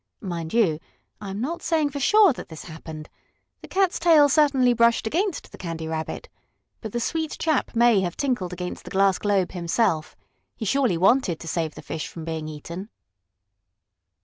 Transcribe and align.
Mind 0.19 0.51
you, 0.51 0.79
I 1.21 1.29
am 1.29 1.39
not 1.41 1.61
saying 1.61 1.91
for 1.91 1.99
sure 1.99 2.33
that 2.33 2.49
this 2.49 2.63
happened. 2.63 3.07
The 3.61 3.67
cat's 3.67 3.99
tail 3.99 4.29
certainly 4.29 4.73
brushed 4.73 5.05
against 5.05 5.51
the 5.51 5.59
Candy 5.59 5.87
Rabbit, 5.87 6.27
but 6.79 6.91
the 6.91 6.99
sweet 6.99 7.35
chap 7.37 7.75
may 7.75 7.99
have 8.01 8.17
tinkled 8.17 8.51
against 8.51 8.83
the 8.83 8.89
glass 8.89 9.19
globe 9.19 9.51
himself. 9.51 10.17
He 10.55 10.65
surely 10.65 10.97
wanted 10.97 11.39
to 11.39 11.47
save 11.47 11.75
the 11.75 11.83
fish 11.83 12.07
from 12.07 12.25
being 12.25 12.47
eaten. 12.47 12.89